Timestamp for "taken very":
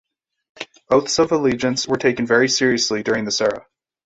1.95-2.49